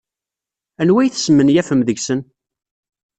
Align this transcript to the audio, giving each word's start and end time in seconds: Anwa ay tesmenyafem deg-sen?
Anwa 0.81 0.99
ay 1.01 1.09
tesmenyafem 1.11 1.81
deg-sen? 1.87 2.19